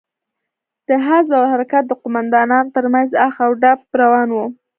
د 0.87 0.89
حزب 1.05 1.31
او 1.39 1.45
حرکت 1.51 1.83
د 1.87 1.91
قومندانانو 2.01 2.73
تر 2.75 2.85
منځ 2.93 3.09
اخ 3.27 3.35
و 3.49 3.51
ډب 3.61 3.79
روان 4.01 4.29
و. 4.33 4.37